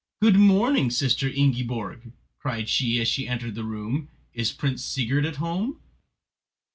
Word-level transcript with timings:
"Good 0.19 0.35
morning, 0.37 0.89
Sister 0.89 1.29
Ingiborg," 1.29 2.11
cried 2.39 2.67
she 2.69 2.99
as 2.99 3.07
she 3.07 3.27
entered 3.27 3.53
the 3.53 3.63
room, 3.63 4.09
"is 4.33 4.51
Prince 4.51 4.83
Sigurd 4.83 5.27
at 5.27 5.35
home?" 5.35 5.79